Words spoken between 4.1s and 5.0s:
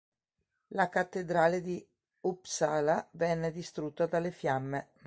fiamme.